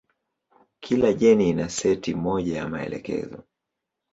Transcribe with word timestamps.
Kila 0.79 1.11
jeni 1.13 1.49
ina 1.49 1.69
seti 1.69 2.15
moja 2.15 2.57
ya 2.57 2.69
maelekezo. 2.69 3.43